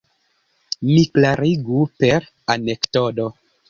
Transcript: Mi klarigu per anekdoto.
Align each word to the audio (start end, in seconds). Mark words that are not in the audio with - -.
Mi 0.93 1.03
klarigu 1.19 1.81
per 2.03 2.29
anekdoto. 2.59 3.33